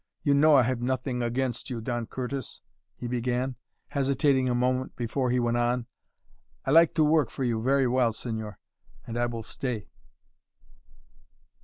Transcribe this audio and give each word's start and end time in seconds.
"You 0.23 0.33
know 0.33 0.55
I 0.55 0.63
have 0.63 0.81
nothing 0.81 1.21
against 1.21 1.69
you, 1.69 1.79
Don 1.79 2.07
Curtis," 2.07 2.61
he 2.95 3.05
began, 3.05 3.55
hesitating 3.91 4.49
a 4.49 4.55
moment 4.55 4.95
before 4.95 5.29
he 5.29 5.39
went 5.39 5.57
on; 5.57 5.85
"I 6.65 6.71
like 6.71 6.95
to 6.95 7.03
work 7.03 7.29
for 7.29 7.43
you 7.43 7.61
very 7.61 7.85
well, 7.85 8.11
señor, 8.11 8.55
and 9.05 9.15
I 9.15 9.27
will 9.27 9.43
stay." 9.43 9.91